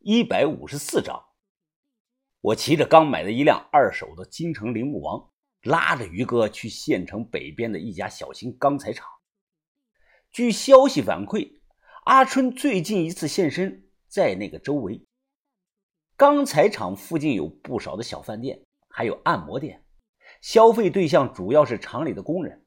[0.00, 1.24] 一百五十四章，
[2.40, 5.32] 我骑着刚买的一辆二手的京城铃木王，
[5.62, 9.08] 拉着于哥去县城北边的一家小型钢材厂。
[10.30, 11.60] 据消息反馈，
[12.04, 15.04] 阿春最近一次现身在那个周围。
[16.16, 19.84] 钢材厂附近有不少的小饭店，还有按摩店，
[20.40, 22.64] 消费对象主要是厂里的工人。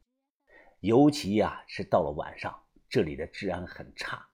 [0.82, 4.28] 尤其呀，是到了晚上，这里的治安很差。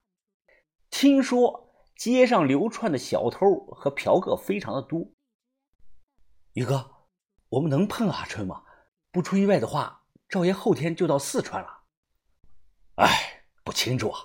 [0.90, 1.67] 听说。
[1.98, 5.12] 街上流窜的小偷和嫖客非常的多。
[6.54, 7.08] 宇哥，
[7.50, 8.64] 我们能碰阿春吗？
[9.12, 11.86] 不出意外的话，赵爷后天就到四川了。
[12.98, 14.20] 哎，不清楚啊。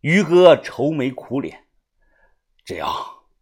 [0.00, 1.68] 于哥愁眉苦脸，
[2.64, 2.90] 这样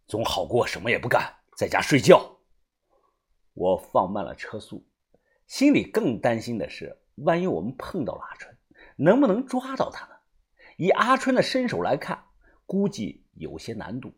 [0.06, 2.40] 总好过什么也不干，在家睡觉。
[3.54, 4.86] 我放慢了车速，
[5.46, 8.54] 心里更担心的是，万一我们碰到了阿春，
[8.96, 10.12] 能不能抓到他呢？
[10.76, 12.26] 以阿春的身手来看，
[12.66, 13.26] 估计。
[13.40, 14.14] 有些难度。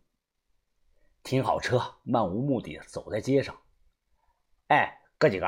[1.23, 3.57] 停好车，漫无目的走在街上。
[4.67, 5.47] 哎，哥几个，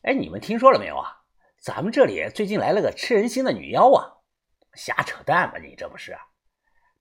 [0.00, 1.22] 哎，你们听说了没有啊？
[1.60, 4.24] 咱们这里最近来了个吃人心的女妖啊！
[4.72, 6.16] 瞎扯淡吧，你这不是？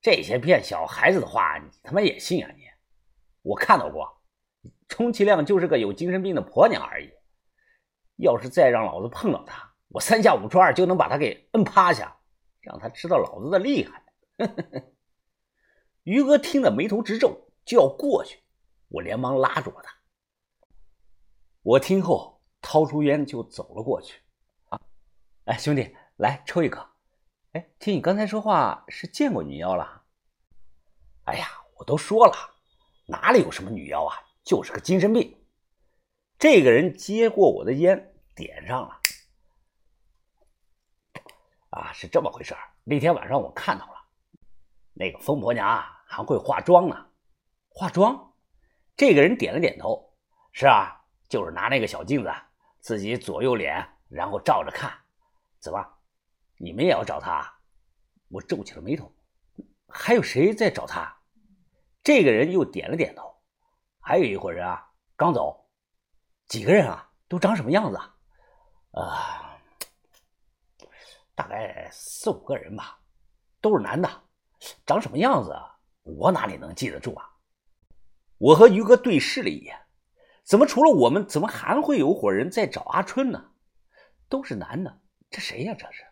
[0.01, 2.63] 这些骗小孩子的话，你他妈也信啊你？
[3.43, 4.21] 我看到过，
[4.89, 7.09] 充其量就是个有精神病的婆娘而已。
[8.17, 12.17] 要是再让老子碰到她，我三下五除二就能把她给摁趴下，
[12.59, 14.03] 让她知道老子的厉害。
[16.03, 18.39] 于哥听得眉头直皱，就要过去，
[18.87, 19.93] 我连忙拉住了他。
[21.61, 24.19] 我听后掏出烟就走了过去。
[24.69, 24.81] 啊，
[25.45, 26.89] 哎，兄弟，来抽一颗。
[27.51, 30.03] 哎，听你刚才说话是见过女妖了？
[31.25, 32.33] 哎呀，我都说了，
[33.05, 35.37] 哪里有什么女妖啊，就是个精神病。
[36.39, 38.99] 这个人接过我的烟，点上了。
[41.69, 43.90] 啊，是这么回事那天晚上我看到。
[44.93, 47.07] 那个疯婆娘啊还会化妆呢，
[47.69, 48.33] 化妆？
[48.97, 50.13] 这个人点了点头，
[50.51, 52.31] 是啊，就是拿那个小镜子，
[52.79, 54.91] 自己左右脸，然后照着看。
[55.59, 55.83] 怎么，
[56.57, 57.59] 你们也要找他？
[58.29, 59.11] 我皱起了眉头。
[59.87, 61.17] 还有谁在找他？
[62.03, 63.41] 这个人又点了点头。
[63.99, 65.69] 还有一伙人啊，刚走。
[66.47, 67.09] 几个人啊？
[67.27, 68.15] 都长什么样子啊？
[68.91, 69.57] 啊，
[71.33, 72.99] 大概四五个人吧，
[73.61, 74.23] 都是男的。
[74.85, 77.29] 长什么样子啊，我哪里能记得住啊？
[78.37, 79.77] 我和于哥对视了一眼，
[80.43, 83.51] 怎么除了我们，怎么还会有伙人在找阿春呢？
[84.27, 85.75] 都是男的，这谁呀？
[85.77, 86.03] 这是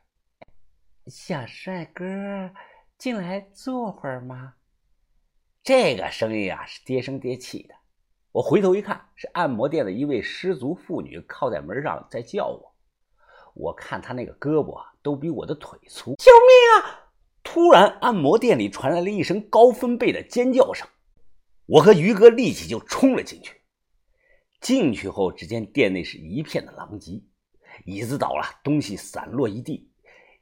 [1.08, 2.52] 小帅哥，
[2.98, 4.54] 进来坐会儿吗？
[5.64, 7.74] 这个声音啊，是爹声爹气的。
[8.32, 12.76] 我回头一看，是按摩店的一位失足妇女靠在门上在叫我。
[13.56, 17.09] 我看她那个胳膊都比我的腿粗，救命啊！
[17.52, 20.88] 突然，按摩店里传来了一声高分贝的尖叫声，
[21.66, 23.56] 我和于哥立即就冲了进去。
[24.62, 27.24] 进去后，只见店内是一片的狼藉，
[27.86, 29.92] 椅子倒了，东西散落一地。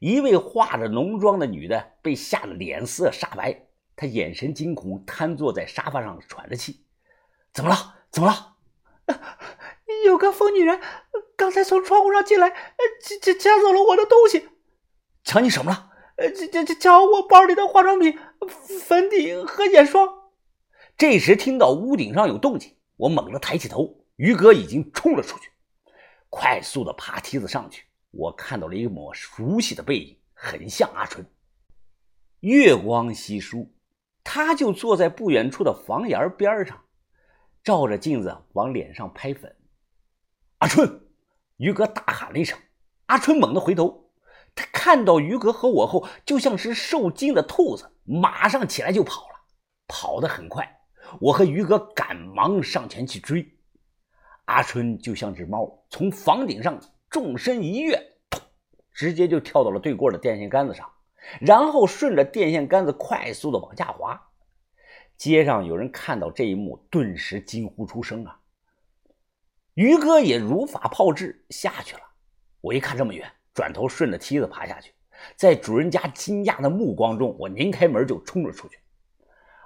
[0.00, 6.84] 一位化着浓妆的女的被吓得脸色煞白，她眼神惊恐，瘫坐在沙发上喘着气。
[7.54, 7.94] 怎么了？
[8.10, 8.56] 怎么了？
[10.04, 10.78] 有个疯女人
[11.36, 14.50] 刚才从窗户上进来，抢抢抢走了我的东西。
[15.24, 15.86] 抢你什么了？
[16.18, 18.18] 呃，这这这瞧我包里的化妆品、
[18.80, 20.32] 粉底和眼霜。
[20.96, 25.48] 这时听到屋顶上有动静，我猛地抬起头，于哥已经冲了出去，
[26.28, 27.84] 快速的爬梯子上去。
[28.10, 31.24] 我看到了一抹熟悉的背影，很像阿春。
[32.40, 33.72] 月光稀疏，
[34.24, 36.80] 他就坐在不远处的房檐边上，
[37.62, 39.54] 照着镜子往脸上拍粉。
[40.58, 41.00] 阿春，
[41.58, 42.58] 于哥大喊了一声，
[43.06, 44.07] 阿春猛地回头。
[44.58, 49.36] 他看到于哥和我后，就像是受惊的兔子，马上起来就跑了，
[49.86, 50.80] 跑得很快。
[51.20, 53.56] 我和于哥赶忙上前去追。
[54.46, 57.96] 阿春就像只猫，从房顶上纵身一跃，
[58.92, 60.90] 直接就跳到了对过的电线杆子上，
[61.40, 64.20] 然后顺着电线杆子快速的往下滑。
[65.16, 68.40] 街上有人看到这一幕，顿时惊呼出声啊！
[69.74, 72.02] 于哥也如法炮制下去了。
[72.60, 73.32] 我一看这么远。
[73.58, 74.94] 转头顺着梯子爬下去，
[75.34, 78.78] 在主人家惊讶的目光中，我拧开门就冲了出去。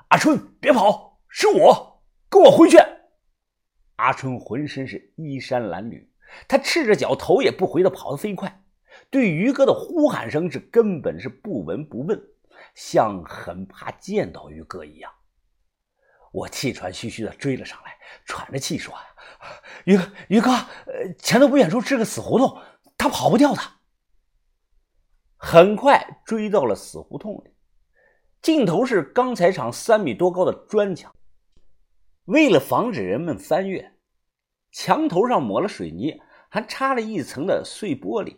[0.09, 2.79] 阿春，别跑，是我，跟我回去。
[3.97, 6.07] 阿春浑身是衣衫褴褛，
[6.49, 8.63] 他赤着脚，头也不回的跑得飞快，
[9.11, 12.19] 对于哥的呼喊声是根本是不闻不问，
[12.75, 15.13] 像很怕见到于哥一样。
[16.33, 18.95] 我气喘吁吁的追了上来，喘着气说
[19.85, 22.59] ：“于，于哥，呃，前头不远处是个死胡同，
[22.97, 23.61] 他跑不掉的。”
[25.45, 27.53] 很快追到了死胡同里，
[28.41, 31.13] 尽头是钢材厂三米多高的砖墙。
[32.27, 33.99] 为了防止人们翻越，
[34.71, 38.37] 墙头上抹了水泥，还插了一层的碎玻璃。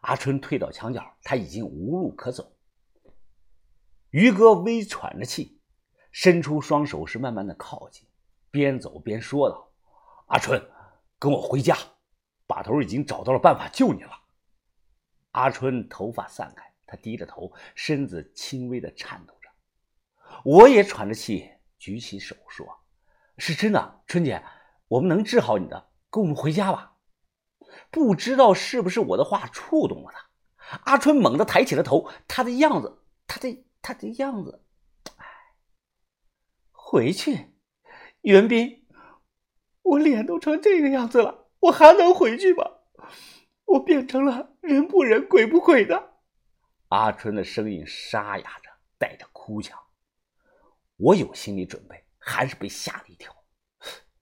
[0.00, 2.56] 阿春退到墙角，他已经无路可走。
[4.08, 5.60] 于哥微喘着气，
[6.10, 8.08] 伸出双手，是慢慢的靠近，
[8.50, 9.70] 边走边说道
[10.28, 10.58] ：“阿春，
[11.18, 11.76] 跟我回家，
[12.46, 14.20] 把头已经找到了办法救你了。”
[15.32, 19.50] 阿春头发散开，他低着头，身子轻微的颤抖着。
[20.44, 22.66] 我也喘着气，举起手说
[23.36, 24.42] ：“是真的，春姐，
[24.88, 26.96] 我们能治好你的，跟我们回家吧。”
[27.90, 33.64] 不知道是不是我的话触动了他，阿春猛地抬起了头，他的样子，他的。
[33.84, 34.64] 他的样子，
[35.16, 35.26] 哎，
[36.70, 37.56] 回去，
[38.20, 38.86] 袁斌，
[39.82, 42.64] 我脸都成这个样子了，我还能回去吗？
[43.64, 46.12] 我变成了人不人鬼不鬼的。
[46.88, 49.78] 阿春的声音沙哑着，带着哭腔。
[50.96, 53.34] 我有心理准备，还是被吓了一跳。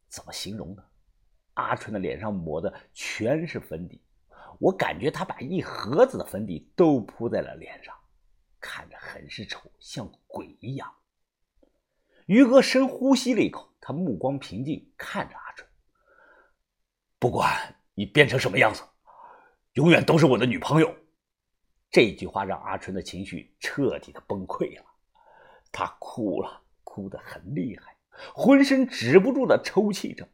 [0.08, 0.82] 怎么形容呢？
[1.54, 4.00] 阿春的脸上抹的全是粉底，
[4.58, 7.94] 我感觉他把一盒子的粉底都铺在了脸上。
[8.60, 10.90] 看着很是丑，像鬼一样。
[12.26, 15.68] 于哥深呼吸了一口，他目光平静，看着阿春。
[17.18, 18.82] 不管你变成什么样子，
[19.74, 20.94] 永远都是我的女朋友。
[21.90, 24.84] 这句话让阿春的情绪彻底的崩溃了，
[25.70, 27.96] 他哭了，哭得很厉害，
[28.34, 30.28] 浑身止不住的抽泣着。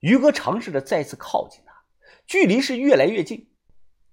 [0.00, 1.72] 于哥尝试着再次靠近他，
[2.26, 3.50] 距离是越来越近。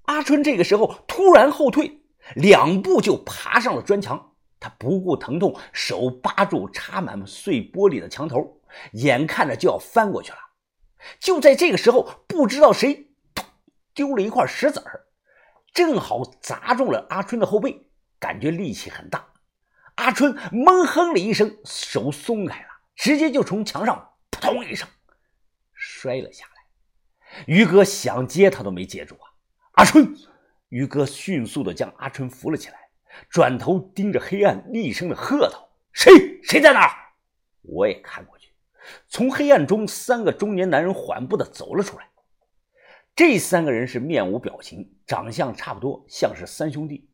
[0.04, 2.02] 阿春这个时候突然后退
[2.36, 4.34] 两步，就爬上了砖墙。
[4.60, 8.62] 他不顾疼痛，手扒住插满碎玻璃的墙头，
[8.94, 10.38] 眼看着就要翻过去了。
[11.20, 13.12] 就在这个时候，不知道谁
[13.94, 15.08] 丢了一块石子儿，
[15.74, 17.88] 正好砸中了阿春的后背，
[18.20, 19.28] 感觉力气很大。
[19.96, 24.88] 阿春闷哼了一声，手松开了，直接就从墙上扑通一声
[25.74, 26.54] 摔了下来。
[27.46, 29.26] 于哥想接他都没接住啊！
[29.74, 30.16] 阿春，
[30.70, 32.90] 于哥迅速的将阿春扶了起来，
[33.30, 36.40] 转头盯着黑暗，厉声的喝道：“谁？
[36.44, 36.90] 谁在那儿？”
[37.62, 38.33] 我也看过，
[39.08, 42.10] 从黑暗中，三个中年男人缓步的走了出来。
[43.16, 47.10] 这三个人是面无表情，长相差不多，像是三兄弟。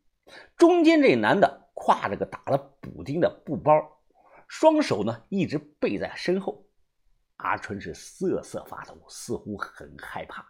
[0.55, 3.73] 中间这男的挎着个打了补丁的布包，
[4.47, 6.65] 双手呢一直背在身后。
[7.37, 10.45] 阿春是瑟瑟发抖，似乎很害怕。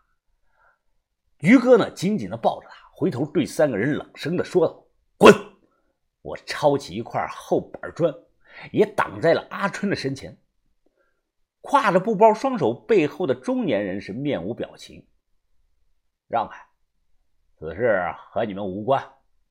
[1.40, 4.86] 于哥呢，紧紧的抱着他，回头对三个人冷声的说道
[5.18, 5.34] ：“滚！”
[6.22, 8.14] 我抄起一块厚板砖，
[8.72, 10.38] 也挡在了阿春的身前。
[11.62, 15.06] 挎着布包、双手背后的中年人是面无表情，
[16.28, 16.66] 让开，
[17.58, 18.02] 此事
[18.32, 19.04] 和你们无关，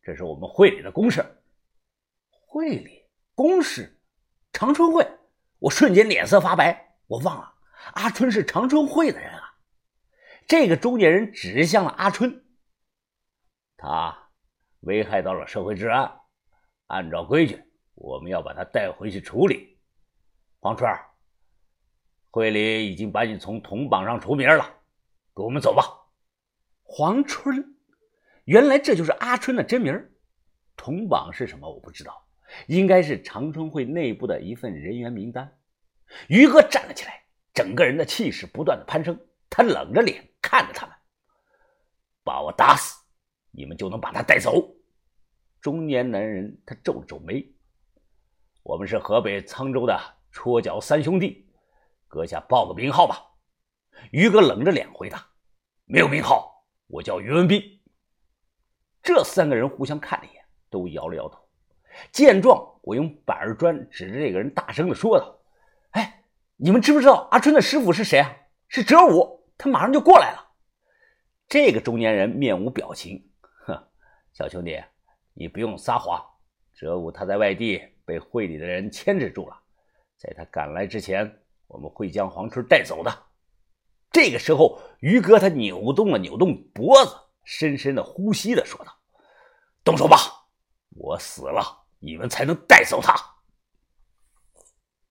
[0.02, 1.24] 这是我们会里的公事。
[2.30, 4.00] 会里公事，
[4.52, 5.06] 长春会，
[5.58, 7.54] 我瞬间脸色发白，我忘了
[7.92, 9.54] 阿春是长春会的人啊。
[10.46, 12.42] 这个中年人指向了阿春，
[13.76, 14.30] 他
[14.80, 16.20] 危害到了社会治安，
[16.86, 17.62] 按照规矩，
[17.94, 19.78] 我们要把他带回去处理。
[20.58, 20.90] 黄春，
[22.30, 24.64] 会里已经把你从铜榜上除名了，
[25.34, 25.84] 跟我们走吧。
[26.82, 27.76] 黄春，
[28.44, 30.10] 原来这就是阿春的真名。
[30.76, 31.68] 铜榜是什么？
[31.68, 32.26] 我不知道，
[32.66, 35.58] 应该是长春会内部的一份人员名单。
[36.28, 39.18] 于哥站了起来，整个人的气势不断的攀升，
[39.50, 40.24] 他冷着脸。
[40.40, 40.94] 看着他们，
[42.22, 42.96] 把我打死，
[43.50, 44.66] 你们就能把他带走。
[45.60, 47.44] 中年男人他皱了皱眉
[48.62, 51.47] ：“我们是河北沧州的戳脚三兄弟，
[52.08, 53.22] 阁下报个名号吧。”
[54.10, 55.24] 于哥冷着脸回答
[55.86, 57.62] ：“没有名号，我叫于文斌。”
[59.02, 61.38] 这三个人互相看了一眼，都摇了摇头。
[62.12, 65.38] 见状，我用板砖指着这个人，大声的说道
[65.92, 66.24] ：“哎，
[66.56, 68.36] 你们知不知道阿春的师傅是谁啊？
[68.68, 70.52] 是哲武。”他马上就过来了。
[71.48, 73.28] 这个中年人面无表情，
[73.66, 73.76] 哼，
[74.32, 74.80] 小兄弟，
[75.34, 76.24] 你不用撒谎。
[76.74, 79.60] 哲武他在外地被会里的人牵制住了，
[80.16, 83.24] 在他赶来之前，我们会将黄春带走的。
[84.10, 88.92] 这个时候，于哥他扭动了扭动脖子，深深的呼吸的说道
[89.84, 90.16] ：“动手吧，
[90.96, 93.14] 我死了，你们才能带走他。”